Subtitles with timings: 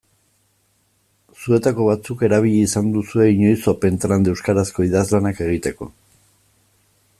[1.41, 5.93] Zuetako batzuk erabili izan duzue inoiz Opentrad euskarazko idazlanak egiteko.